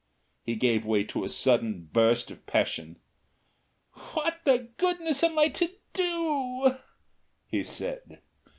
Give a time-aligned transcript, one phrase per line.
[0.43, 2.97] He gave way to a sudden burst of passion.
[4.15, 6.77] "What the goodness am I to DO?"
[7.45, 8.19] he said.